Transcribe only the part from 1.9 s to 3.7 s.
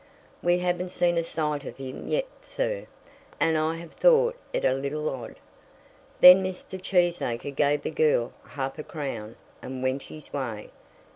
yet, sir, and